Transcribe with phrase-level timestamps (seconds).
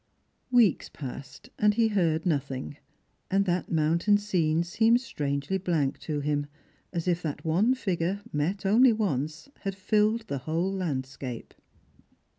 [0.49, 2.77] Weeks passed, and he heard nothing;
[3.29, 6.47] and that mountain scene seemed strangely blank to him,
[6.91, 11.53] as if that one figure, met only once, had filled the whole landscape.